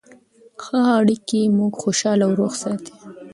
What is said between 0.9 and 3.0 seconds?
اړیکې موږ خوشحاله او روغ ساتي.